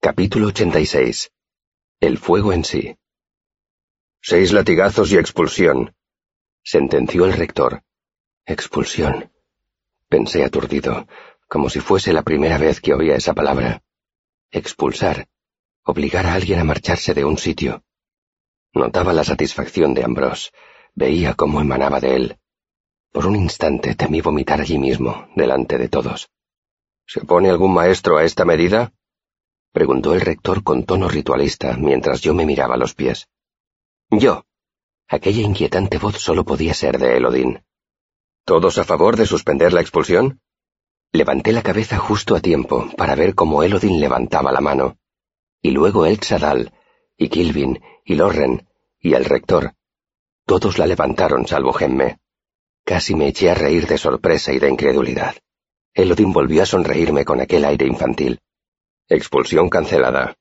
[0.00, 1.32] Capítulo 86.
[1.98, 2.96] El fuego en sí.
[4.22, 5.92] Seis latigazos y expulsión,
[6.62, 7.82] sentenció el rector.
[8.46, 9.32] Expulsión.
[10.08, 11.08] Pensé aturdido,
[11.48, 13.82] como si fuese la primera vez que oía esa palabra.
[14.52, 15.26] Expulsar.
[15.82, 17.82] Obligar a alguien a marcharse de un sitio.
[18.74, 20.52] Notaba la satisfacción de Ambrose.
[20.94, 22.38] Veía cómo emanaba de él.
[23.10, 26.30] Por un instante temí vomitar allí mismo, delante de todos.
[27.04, 28.92] ¿Se opone algún maestro a esta medida?
[29.72, 33.28] Preguntó el rector con tono ritualista mientras yo me miraba los pies.
[34.10, 34.44] Yo.
[35.08, 37.62] Aquella inquietante voz solo podía ser de Elodín.
[38.44, 40.40] ¿Todos a favor de suspender la expulsión?
[41.12, 44.98] Levanté la cabeza justo a tiempo para ver cómo Elodin levantaba la mano.
[45.62, 46.72] Y luego el Sadal,
[47.16, 48.68] y Kilvin, y Lorren,
[49.00, 49.74] y el rector.
[50.44, 52.20] Todos la levantaron salvo Gemme.
[52.84, 55.36] Casi me eché a reír de sorpresa y de incredulidad.
[55.92, 58.40] Elodin volvió a sonreírme con aquel aire infantil.
[59.10, 60.36] Expulsión cancelada,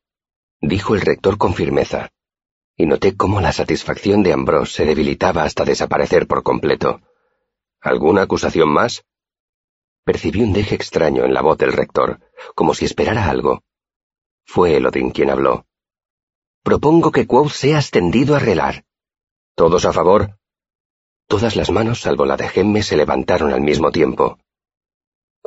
[0.60, 2.10] dijo el rector con firmeza,
[2.76, 7.00] y noté cómo la satisfacción de Ambrose se debilitaba hasta desaparecer por completo.
[7.80, 9.06] ¿Alguna acusación más?
[10.04, 12.20] Percibí un deje extraño en la voz del rector,
[12.56, 13.64] como si esperara algo.
[14.46, 15.66] Fue Elodin quien habló.
[16.62, 18.84] Propongo que Quoth sea ascendido a relar.
[19.56, 20.38] ¿Todos a favor?
[21.28, 24.40] Todas las manos, salvo la de Gemme, se levantaron al mismo tiempo.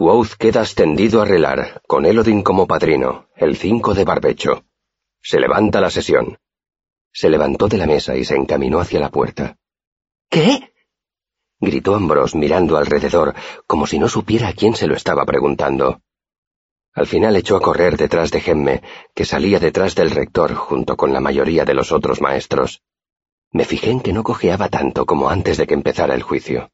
[0.01, 4.65] Quoth queda ascendido a relar, con Elodin como padrino, el 5 de barbecho.
[5.21, 6.39] Se levanta la sesión.
[7.13, 9.59] Se levantó de la mesa y se encaminó hacia la puerta.
[10.31, 10.73] ¿Qué?
[11.61, 13.35] gritó Ambrose mirando alrededor,
[13.67, 16.01] como si no supiera a quién se lo estaba preguntando.
[16.95, 18.83] Al final echó a correr detrás de Gemme,
[19.15, 22.83] que salía detrás del rector junto con la mayoría de los otros maestros.
[23.53, 26.71] Me fijé en que no cojeaba tanto como antes de que empezara el juicio.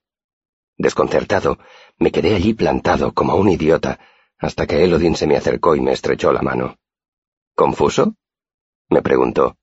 [0.79, 1.59] Desconcertado,
[1.99, 3.99] me quedé allí plantado como un idiota
[4.39, 6.77] hasta que Elodin se me acercó y me estrechó la mano.
[7.55, 8.15] ¿Confuso?
[8.89, 9.57] me preguntó.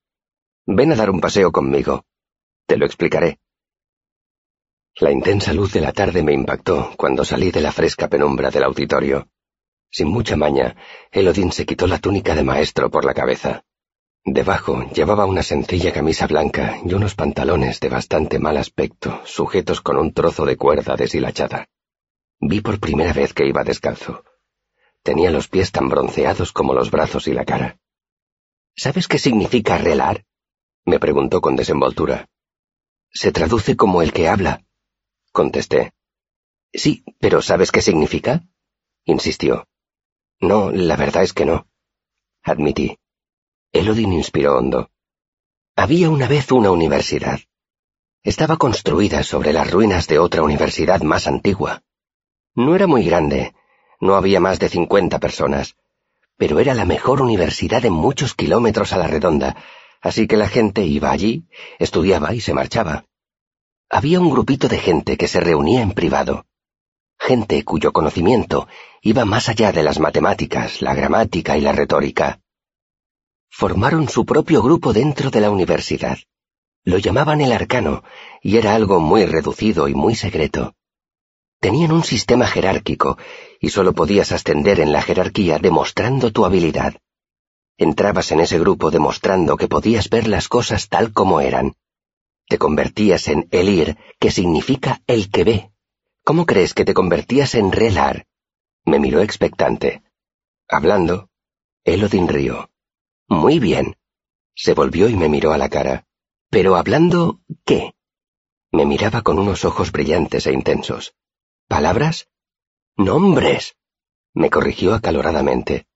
[0.65, 2.05] Ven a dar un paseo conmigo.
[2.65, 3.39] Te lo explicaré.
[4.95, 8.63] La intensa luz de la tarde me impactó cuando salí de la fresca penumbra del
[8.63, 9.27] auditorio.
[9.89, 10.75] Sin mucha maña,
[11.11, 13.63] Elodin se quitó la túnica de maestro por la cabeza.
[14.25, 19.97] Debajo llevaba una sencilla camisa blanca y unos pantalones de bastante mal aspecto, sujetos con
[19.97, 21.67] un trozo de cuerda deshilachada.
[22.39, 24.23] Vi por primera vez que iba descalzo.
[25.01, 27.79] Tenía los pies tan bronceados como los brazos y la cara.
[28.75, 30.25] ¿Sabes qué significa relar?
[30.85, 32.29] me preguntó con desenvoltura.
[33.11, 34.63] Se traduce como el que habla,
[35.33, 35.93] contesté.
[36.73, 38.43] Sí, pero ¿sabes qué significa?
[39.03, 39.67] insistió.
[40.39, 41.67] No, la verdad es que no,
[42.41, 42.97] admití.
[43.73, 44.91] Elodin inspiró hondo.
[45.75, 47.39] Había una vez una universidad.
[48.21, 51.81] Estaba construida sobre las ruinas de otra universidad más antigua.
[52.53, 53.55] No era muy grande,
[53.99, 55.75] no había más de cincuenta personas,
[56.37, 59.55] pero era la mejor universidad en muchos kilómetros a la redonda,
[60.01, 61.47] así que la gente iba allí,
[61.79, 63.05] estudiaba y se marchaba.
[63.89, 66.45] Había un grupito de gente que se reunía en privado,
[67.17, 68.67] gente cuyo conocimiento
[69.01, 72.42] iba más allá de las matemáticas, la gramática y la retórica
[73.55, 76.17] formaron su propio grupo dentro de la universidad.
[76.83, 78.03] Lo llamaban el arcano,
[78.41, 80.73] y era algo muy reducido y muy secreto.
[81.59, 83.19] Tenían un sistema jerárquico,
[83.61, 86.95] y solo podías ascender en la jerarquía demostrando tu habilidad.
[87.77, 91.75] Entrabas en ese grupo demostrando que podías ver las cosas tal como eran.
[92.47, 95.71] Te convertías en Elir, que significa el que ve.
[96.23, 98.25] ¿Cómo crees que te convertías en Relar?
[98.83, 100.01] Me miró expectante.
[100.67, 101.29] Hablando,
[101.83, 102.72] Elodin rió.
[103.27, 103.95] Muy bien.
[104.55, 106.05] Se volvió y me miró a la cara.
[106.49, 107.95] Pero hablando, ¿qué?
[108.71, 111.15] Me miraba con unos ojos brillantes e intensos.
[111.67, 112.27] ¿Palabras?
[112.95, 113.75] Nombres.
[114.33, 115.87] Me corrigió acaloradamente.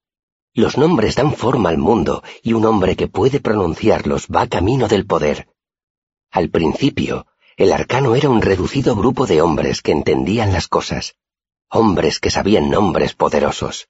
[0.54, 5.06] Los nombres dan forma al mundo y un hombre que puede pronunciarlos va camino del
[5.06, 5.48] poder.
[6.32, 11.16] Al principio, el arcano era un reducido grupo de hombres que entendían las cosas,
[11.70, 13.90] hombres que sabían nombres poderosos.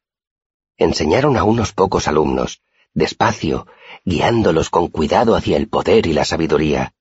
[0.78, 2.62] Enseñaron a unos pocos alumnos,
[2.94, 3.68] despacio,
[4.06, 6.94] guiándolos con cuidado hacia el poder y la sabiduría,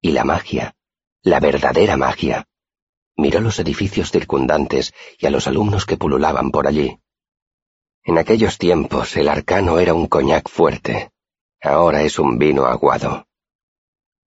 [0.00, 0.74] y la magia,
[1.22, 2.46] la verdadera magia.
[3.16, 6.98] Miró los edificios circundantes y a los alumnos que pululaban por allí.
[8.02, 11.10] En aquellos tiempos el arcano era un coñac fuerte,
[11.60, 13.26] ahora es un vino aguado.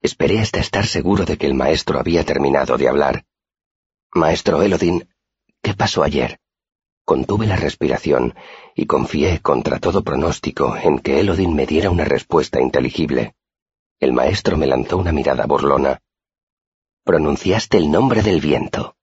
[0.03, 3.25] Esperé hasta estar seguro de que el maestro había terminado de hablar.
[4.12, 5.08] Maestro Elodin,
[5.62, 6.38] ¿qué pasó ayer?
[7.05, 8.35] Contuve la respiración
[8.77, 13.35] y confié contra todo pronóstico en que Elodin me diera una respuesta inteligible.
[13.99, 16.01] El maestro me lanzó una mirada burlona.
[17.05, 18.97] Pronunciaste el nombre del viento,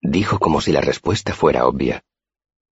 [0.00, 2.02] dijo como si la respuesta fuera obvia.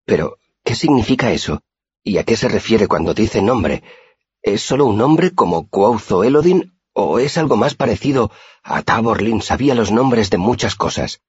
[0.04, 1.62] Pero, ¿qué significa eso?
[2.02, 3.82] ¿Y a qué se refiere cuando dice nombre?
[4.42, 8.30] ¿Es solo un nombre como Cuauzo Elodin o es algo más parecido
[8.62, 11.22] a Taborlin sabía los nombres de muchas cosas?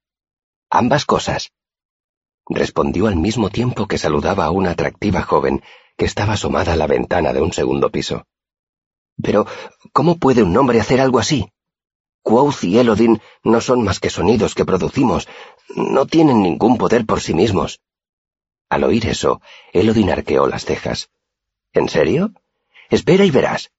[0.70, 1.52] Ambas cosas.
[2.48, 5.64] Respondió al mismo tiempo que saludaba a una atractiva joven
[5.98, 8.26] que estaba asomada a la ventana de un segundo piso.
[9.22, 9.48] Pero,
[9.94, 11.52] ¿cómo puede un nombre hacer algo así?
[12.22, 15.28] Quoth y Elodin no son más que sonidos que producimos,
[15.76, 17.80] no tienen ningún poder por sí mismos.
[18.70, 19.42] Al oír eso,
[19.74, 21.10] Elodin arqueó las cejas.
[21.74, 22.34] ¿En serio?
[22.90, 23.72] Espera y verás.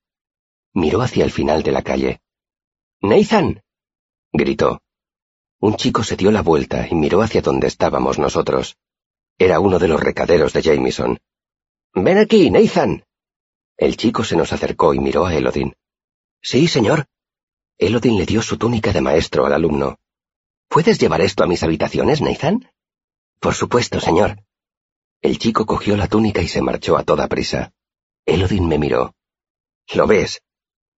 [0.72, 2.20] Miró hacia el final de la calle.
[3.00, 3.62] Nathan.
[4.32, 4.80] gritó.
[5.60, 8.76] Un chico se dio la vuelta y miró hacia donde estábamos nosotros.
[9.38, 11.18] Era uno de los recaderos de Jameson.
[11.94, 13.04] Ven aquí, Nathan.
[13.76, 15.74] El chico se nos acercó y miró a Elodin.
[16.42, 17.06] Sí, señor.
[17.78, 19.98] Elodin le dio su túnica de maestro al alumno.
[20.68, 22.70] ¿Puedes llevar esto a mis habitaciones, Nathan?
[23.40, 24.42] Por supuesto, señor.
[25.22, 27.72] El chico cogió la túnica y se marchó a toda prisa.
[28.26, 29.14] Elodin me miró.
[29.94, 30.42] ¿Lo ves?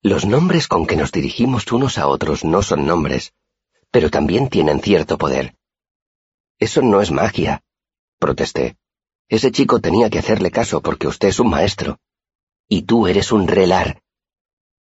[0.03, 3.33] Los nombres con que nos dirigimos unos a otros no son nombres,
[3.91, 5.57] pero también tienen cierto poder.
[6.59, 7.63] Eso no es magia,
[8.19, 8.77] protesté.
[9.29, 11.99] Ese chico tenía que hacerle caso porque usted es un maestro.
[12.69, 14.03] Y tú eres un relar,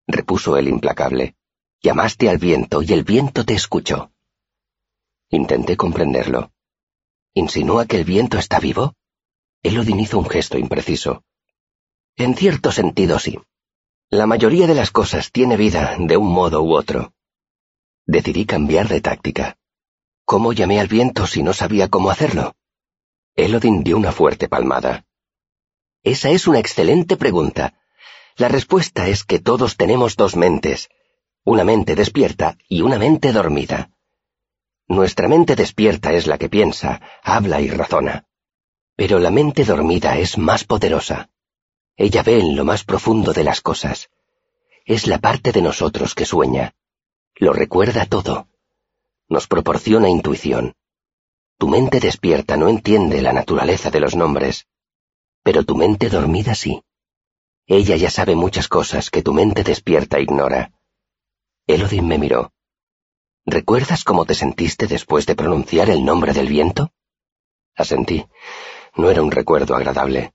[0.07, 1.35] repuso el implacable.
[1.83, 4.13] Llamaste al viento y el viento te escuchó.
[5.31, 6.53] Intenté comprenderlo.
[7.35, 8.95] ¿Insinúa que el viento está vivo?
[9.63, 11.25] Elodin hizo un gesto impreciso.
[12.17, 13.39] En cierto sentido sí.
[14.11, 17.15] La mayoría de las cosas tiene vida de un modo u otro.
[18.07, 19.57] Decidí cambiar de táctica.
[20.25, 22.55] ¿Cómo llamé al viento si no sabía cómo hacerlo?
[23.35, 25.05] Elodin dio una fuerte palmada.
[26.03, 27.75] Esa es una excelente pregunta.
[28.37, 30.89] La respuesta es que todos tenemos dos mentes,
[31.45, 33.91] una mente despierta y una mente dormida.
[34.89, 38.27] Nuestra mente despierta es la que piensa, habla y razona.
[38.97, 41.31] Pero la mente dormida es más poderosa.
[41.97, 44.11] Ella ve en lo más profundo de las cosas.
[44.85, 46.75] Es la parte de nosotros que sueña.
[47.37, 48.49] Lo recuerda todo.
[49.29, 50.75] Nos proporciona intuición.
[51.59, 54.67] Tu mente despierta no entiende la naturaleza de los nombres,
[55.43, 56.83] pero tu mente dormida sí.
[57.67, 60.73] Ella ya sabe muchas cosas que tu mente despierta ignora.
[61.67, 62.53] Elodin me miró.
[63.47, 66.91] ¿Recuerdas cómo te sentiste después de pronunciar el nombre del viento?
[67.75, 68.27] Asentí.
[68.97, 70.33] No era un recuerdo agradable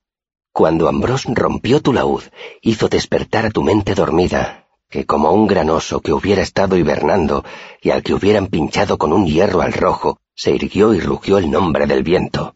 [0.58, 2.24] cuando Ambrose rompió tu laúd,
[2.64, 7.44] hizo despertar a tu mente dormida, que como un granoso que hubiera estado hibernando
[7.81, 11.51] y al que hubieran pinchado con un hierro al rojo, se irguió y rugió el
[11.51, 12.56] nombre del viento.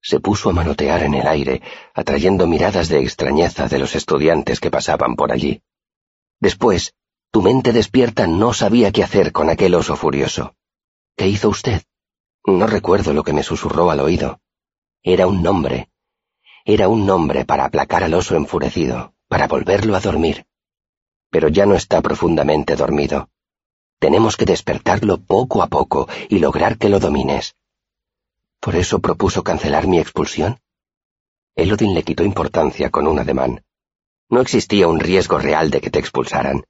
[0.00, 1.62] Se puso a manotear en el aire,
[1.94, 5.62] atrayendo miradas de extrañeza de los estudiantes que pasaban por allí.
[6.38, 6.94] Después,
[7.32, 10.54] tu mente despierta no sabía qué hacer con aquel oso furioso.
[11.16, 11.82] ¿Qué hizo usted?
[12.44, 14.38] No recuerdo lo que me susurró al oído.
[15.02, 15.88] Era un nombre,
[16.68, 20.46] era un nombre para aplacar al oso enfurecido, para volverlo a dormir.
[21.30, 23.28] Pero ya no está profundamente dormido.
[23.98, 27.54] Tenemos que despertarlo poco a poco y lograr que lo domines.
[28.60, 30.60] ¿Por eso propuso cancelar mi expulsión?
[31.54, 33.62] Elodin le quitó importancia con un ademán.
[34.28, 36.64] No existía un riesgo real de que te expulsaran.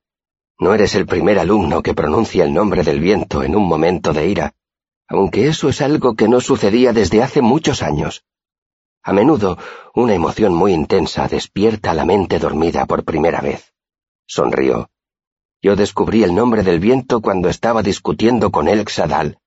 [0.58, 4.28] No eres el primer alumno que pronuncia el nombre del viento en un momento de
[4.28, 4.54] ira,
[5.08, 8.24] aunque eso es algo que no sucedía desde hace muchos años.
[9.02, 9.58] A menudo,
[9.94, 13.72] una emoción muy intensa despierta a la mente dormida por primera vez.
[14.26, 14.90] Sonrió.
[15.62, 19.38] Yo descubrí el nombre del viento cuando estaba discutiendo con el Xadal.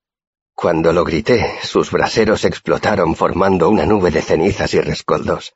[0.54, 5.54] Cuando lo grité, sus braseros explotaron formando una nube de cenizas y rescoldos.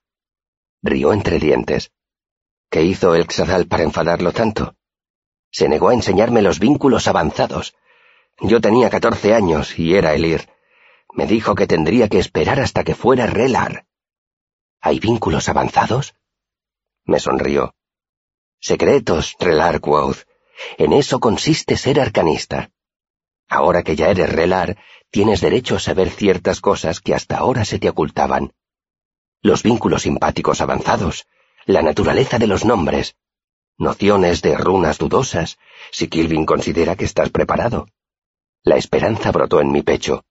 [0.82, 1.90] Rió entre dientes.
[2.70, 4.76] ¿Qué hizo el Xadal para enfadarlo tanto?
[5.50, 7.74] Se negó a enseñarme los vínculos avanzados.
[8.40, 10.48] Yo tenía catorce años y era Elir.
[11.12, 13.86] Me dijo que tendría que esperar hasta que fuera Relar.
[14.80, 16.14] ¿Hay vínculos avanzados?
[17.04, 17.74] Me sonrió.
[18.60, 20.24] Secretos, Relar Quoth.
[20.78, 22.70] En eso consiste ser arcanista.
[23.48, 24.78] Ahora que ya eres Relar,
[25.10, 28.52] tienes derecho a saber ciertas cosas que hasta ahora se te ocultaban.
[29.42, 31.26] Los vínculos simpáticos avanzados,
[31.66, 33.16] la naturaleza de los nombres,
[33.76, 35.58] nociones de runas dudosas,
[35.90, 37.88] si Kilvin considera que estás preparado.
[38.62, 40.24] La esperanza brotó en mi pecho.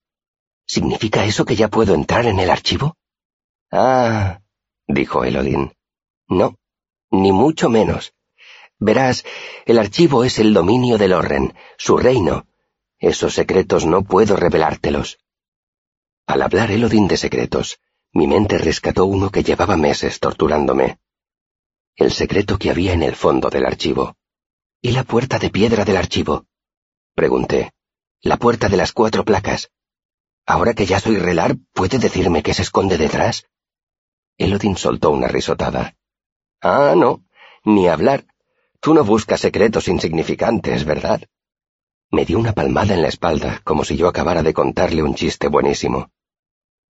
[0.66, 2.96] ¿Significa eso que ya puedo entrar en el archivo?
[3.72, 4.42] Ah,
[4.88, 5.74] dijo Elodin.
[6.28, 6.56] No,
[7.14, 8.14] ni mucho menos.
[8.80, 9.24] Verás,
[9.66, 12.48] el archivo es el dominio del Orren, su reino.
[12.98, 15.20] Esos secretos no puedo revelártelos.
[16.26, 17.80] Al hablar Elodin de secretos,
[18.14, 20.98] mi mente rescató uno que llevaba meses torturándome.
[21.96, 24.18] El secreto que había en el fondo del archivo.
[24.82, 26.48] ¿Y la puerta de piedra del archivo?
[27.14, 27.74] Pregunté.
[28.22, 29.70] La puerta de las cuatro placas.
[30.46, 33.46] Ahora que ya soy relar, ¿puede decirme qué se esconde detrás?
[34.38, 35.96] Elodin soltó una risotada.
[36.64, 37.26] Ah, no,
[37.66, 38.26] ni hablar.
[38.80, 41.22] Tú no buscas secretos insignificantes, ¿verdad?
[42.10, 45.50] Me dio una palmada en la espalda, como si yo acabara de contarle un chiste
[45.50, 46.10] buenísimo.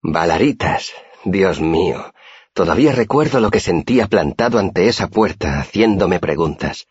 [0.01, 0.93] Balaritas,
[1.25, 2.13] Dios mío,
[2.53, 6.87] todavía recuerdo lo que sentía plantado ante esa puerta, haciéndome preguntas.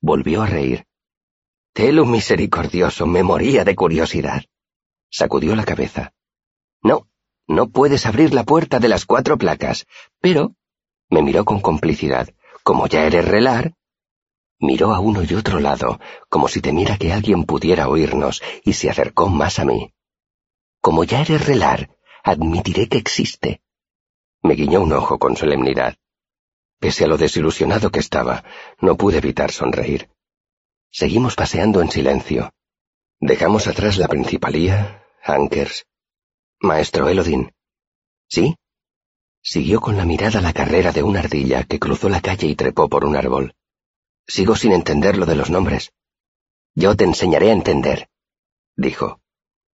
[0.00, 0.86] Volvió a reír.
[1.74, 4.42] Telo misericordioso, me moría de curiosidad.
[5.10, 6.14] Sacudió la cabeza.
[6.82, 7.08] No,
[7.46, 9.86] no puedes abrir la puerta de las cuatro placas,
[10.20, 10.54] pero...
[11.08, 12.28] Me miró con complicidad.
[12.62, 13.74] Como ya eres relar,
[14.58, 18.88] Miró a uno y otro lado, como si temiera que alguien pudiera oírnos, y se
[18.88, 19.92] acercó más a mí.
[20.80, 21.90] Como ya eres relar,
[22.22, 23.60] admitiré que existe.
[24.42, 25.96] Me guiñó un ojo con solemnidad.
[26.78, 28.44] Pese a lo desilusionado que estaba,
[28.80, 30.08] no pude evitar sonreír.
[30.90, 32.54] Seguimos paseando en silencio.
[33.20, 35.86] Dejamos atrás la principalía, Ankers.
[36.60, 37.52] Maestro Elodin.
[38.28, 38.56] ¿Sí?
[39.48, 42.88] Siguió con la mirada la carrera de una ardilla que cruzó la calle y trepó
[42.88, 43.54] por un árbol.
[44.26, 45.92] Sigo sin entender lo de los nombres.
[46.74, 48.08] Yo te enseñaré a entender,
[48.74, 49.20] dijo.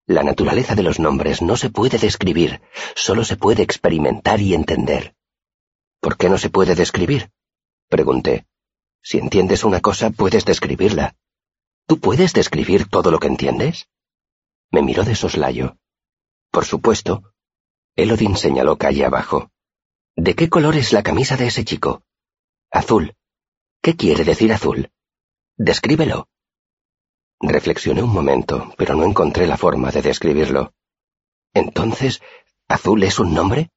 [0.07, 2.61] La naturaleza de los nombres no se puede describir,
[2.97, 5.15] solo se puede experimentar y entender.
[6.01, 7.31] ¿Por qué no se puede describir?
[7.89, 8.47] Pregunté.
[9.03, 11.15] Si entiendes una cosa, puedes describirla.
[11.87, 13.89] ¿Tú puedes describir todo lo que entiendes?
[14.73, 15.77] Me miró de soslayo.
[16.51, 17.23] Por supuesto.
[17.95, 19.49] Elodin señaló calle abajo.
[20.23, 22.03] ¿De qué color es la camisa de ese chico?
[22.71, 23.17] Azul.
[23.81, 24.91] ¿Qué quiere decir azul?
[25.57, 26.29] Descríbelo.
[27.41, 30.75] Reflexioné un momento, pero no encontré la forma de describirlo.
[31.55, 32.21] Entonces,
[32.69, 33.71] ¿azul es un nombre?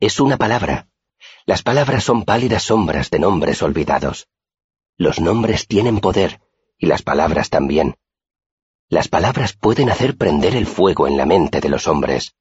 [0.00, 0.90] Es una palabra.
[1.46, 4.28] Las palabras son pálidas sombras de nombres olvidados.
[4.98, 6.42] Los nombres tienen poder,
[6.76, 7.96] y las palabras también.
[8.90, 12.34] Las palabras pueden hacer prender el fuego en la mente de los hombres.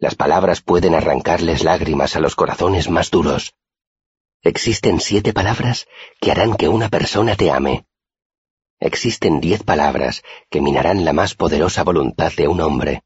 [0.00, 3.54] Las palabras pueden arrancarles lágrimas a los corazones más duros.
[4.42, 5.88] Existen siete palabras
[6.20, 7.84] que harán que una persona te ame.
[8.78, 13.02] Existen diez palabras que minarán la más poderosa voluntad de un hombre.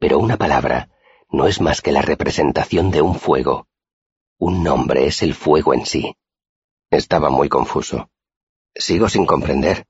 [0.00, 0.90] Pero una palabra
[1.30, 3.68] no es más que la representación de un fuego.
[4.38, 6.16] Un nombre es el fuego en sí.
[6.90, 8.10] Estaba muy confuso.
[8.74, 9.86] Sigo sin comprender.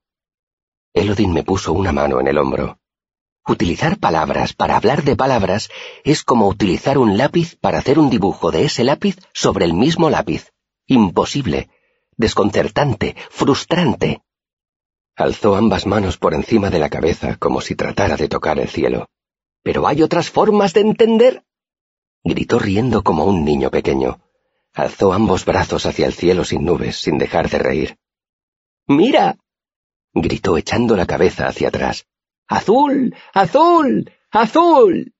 [0.92, 2.81] Elodin me puso una mano en el hombro.
[3.46, 5.68] Utilizar palabras para hablar de palabras
[6.04, 10.10] es como utilizar un lápiz para hacer un dibujo de ese lápiz sobre el mismo
[10.10, 10.52] lápiz.
[10.86, 11.68] Imposible,
[12.16, 14.22] desconcertante, frustrante.
[15.16, 19.08] Alzó ambas manos por encima de la cabeza como si tratara de tocar el cielo.
[19.64, 21.44] ¿Pero hay otras formas de entender?
[22.22, 24.20] Gritó riendo como un niño pequeño.
[24.72, 27.98] Alzó ambos brazos hacia el cielo sin nubes, sin dejar de reír.
[28.86, 29.36] ¡Mira!
[30.14, 32.06] gritó echando la cabeza hacia atrás.
[32.52, 33.14] ¡Azul!
[33.32, 34.10] ¡Azul!
[34.30, 35.14] ¡Azul!